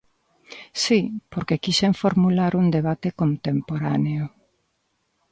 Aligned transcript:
Si, 0.83 0.99
porque 1.31 1.61
quixen 1.63 1.93
formular 2.03 2.51
un 2.61 2.67
debate 2.77 3.09
contemporáneo. 3.21 4.23